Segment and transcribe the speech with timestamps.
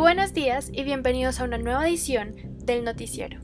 [0.00, 2.34] Buenos días y bienvenidos a una nueva edición
[2.64, 3.38] del noticiero.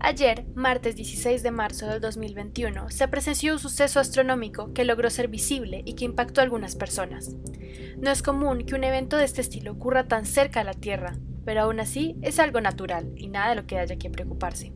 [0.00, 5.28] Ayer, martes 16 de marzo del 2021, se presenció un suceso astronómico que logró ser
[5.28, 7.36] visible y que impactó a algunas personas.
[7.96, 11.16] No es común que un evento de este estilo ocurra tan cerca a la Tierra,
[11.44, 14.72] pero aún así es algo natural y nada de lo que haya que preocuparse.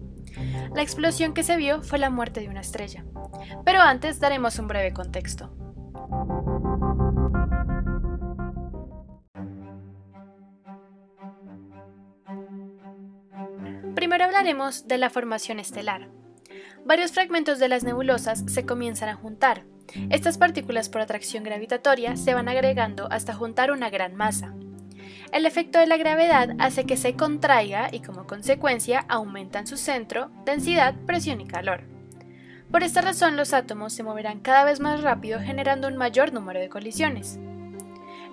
[0.72, 3.04] La explosión que se vio fue la muerte de una estrella.
[3.64, 5.52] Pero antes daremos un breve contexto.
[13.98, 16.06] Primero hablaremos de la formación estelar.
[16.84, 19.64] Varios fragmentos de las nebulosas se comienzan a juntar.
[20.08, 24.54] Estas partículas por atracción gravitatoria se van agregando hasta juntar una gran masa.
[25.32, 30.30] El efecto de la gravedad hace que se contraiga y como consecuencia aumentan su centro,
[30.44, 31.82] densidad, presión y calor.
[32.70, 36.60] Por esta razón los átomos se moverán cada vez más rápido generando un mayor número
[36.60, 37.40] de colisiones.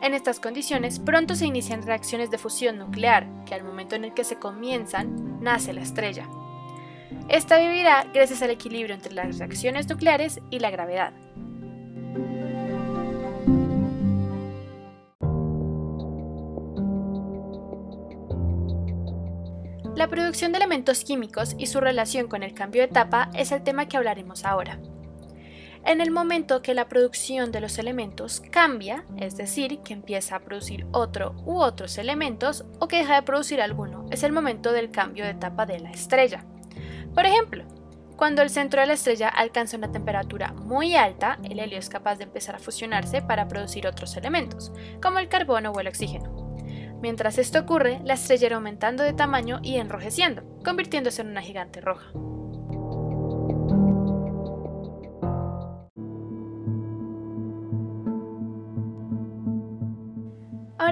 [0.03, 4.13] En estas condiciones pronto se inician reacciones de fusión nuclear, que al momento en el
[4.13, 6.27] que se comienzan, nace la estrella.
[7.29, 11.13] Esta vivirá gracias al equilibrio entre las reacciones nucleares y la gravedad.
[19.95, 23.63] La producción de elementos químicos y su relación con el cambio de etapa es el
[23.63, 24.79] tema que hablaremos ahora.
[25.86, 30.39] En el momento que la producción de los elementos cambia, es decir, que empieza a
[30.39, 34.89] producir otro u otros elementos o que deja de producir alguno, es el momento del
[34.89, 36.44] cambio de etapa de la estrella.
[37.13, 37.66] Por ejemplo,
[38.16, 42.16] cuando el centro de la estrella alcanza una temperatura muy alta, el helio es capaz
[42.16, 44.72] de empezar a fusionarse para producir otros elementos,
[45.03, 46.58] como el carbono o el oxígeno.
[47.00, 51.80] Mientras esto ocurre, la estrella irá aumentando de tamaño y enrojeciendo, convirtiéndose en una gigante
[51.80, 52.11] roja.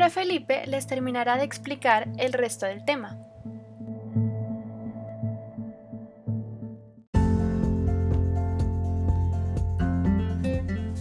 [0.03, 3.17] Ahora Felipe les terminará de explicar el resto del tema.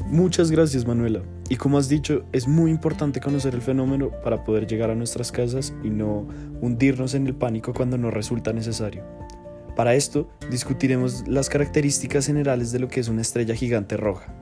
[0.06, 1.20] Muchas gracias Manuela.
[1.48, 5.32] Y como has dicho, es muy importante conocer el fenómeno para poder llegar a nuestras
[5.32, 6.28] casas y no
[6.60, 9.02] hundirnos en el pánico cuando no resulta necesario.
[9.74, 14.32] Para esto, discutiremos las características generales de lo que es una estrella gigante roja.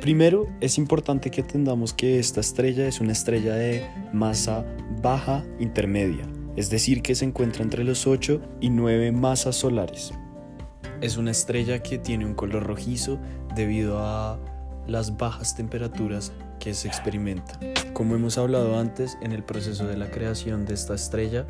[0.00, 4.64] Primero, es importante que atendamos que esta estrella es una estrella de masa
[5.02, 10.12] baja intermedia, es decir, que se encuentra entre los 8 y 9 masas solares.
[11.00, 13.18] Es una estrella que tiene un color rojizo
[13.54, 14.38] debido a
[14.86, 17.58] las bajas temperaturas que se experimentan.
[17.92, 21.46] Como hemos hablado antes, en el proceso de la creación de esta estrella,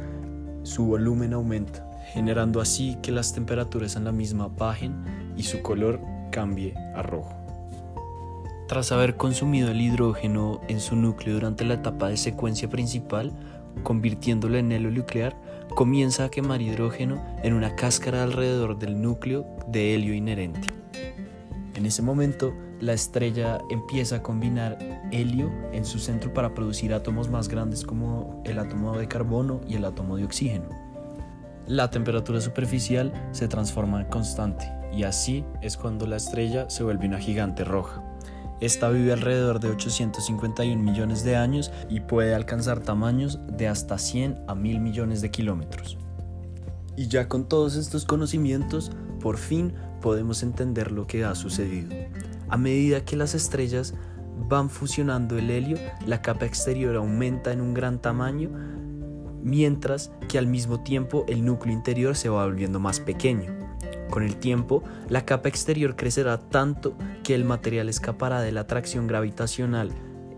[0.62, 5.04] su volumen aumenta, generando así que las temperaturas en la misma bajen
[5.36, 7.45] y su color cambie a rojo.
[8.66, 13.32] Tras haber consumido el hidrógeno en su núcleo durante la etapa de secuencia principal,
[13.84, 15.36] convirtiéndolo en helio nuclear,
[15.76, 20.68] comienza a quemar hidrógeno en una cáscara alrededor del núcleo de helio inherente.
[21.76, 24.78] En ese momento, la estrella empieza a combinar
[25.12, 29.76] helio en su centro para producir átomos más grandes como el átomo de carbono y
[29.76, 30.68] el átomo de oxígeno.
[31.68, 37.06] La temperatura superficial se transforma en constante y así es cuando la estrella se vuelve
[37.06, 38.02] una gigante roja.
[38.60, 44.44] Esta vive alrededor de 851 millones de años y puede alcanzar tamaños de hasta 100
[44.48, 45.98] a 1000 millones de kilómetros.
[46.96, 48.90] Y ya con todos estos conocimientos,
[49.20, 51.94] por fin podemos entender lo que ha sucedido.
[52.48, 53.92] A medida que las estrellas
[54.48, 58.50] van fusionando el helio, la capa exterior aumenta en un gran tamaño,
[59.42, 63.54] mientras que al mismo tiempo el núcleo interior se va volviendo más pequeño.
[64.10, 69.06] Con el tiempo, la capa exterior crecerá tanto que el material escapará de la atracción
[69.06, 69.90] gravitacional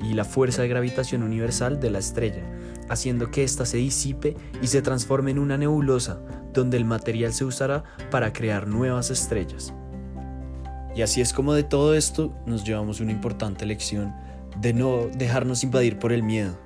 [0.02, 2.42] y la fuerza de gravitación universal de la estrella,
[2.88, 6.20] haciendo que ésta se disipe y se transforme en una nebulosa,
[6.54, 9.74] donde el material se usará para crear nuevas estrellas.
[10.94, 14.14] Y así es como de todo esto nos llevamos una importante lección
[14.60, 16.59] de no dejarnos invadir por el miedo,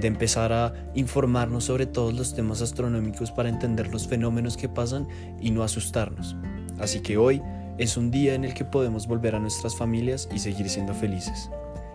[0.00, 5.06] de empezar a informarnos sobre todos los temas astronómicos para entender los fenómenos que pasan
[5.40, 6.36] y no asustarnos.
[6.78, 7.42] Así que hoy
[7.78, 11.50] es un día en el que podemos volver a nuestras familias y seguir siendo felices.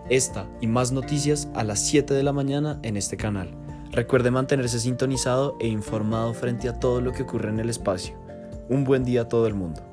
[0.08, 3.50] Esta y más noticias a las 7 de la mañana en este canal.
[3.92, 8.14] Recuerde mantenerse sintonizado e informado frente a todo lo que ocurre en el espacio.
[8.68, 9.85] Un buen día a todo el mundo.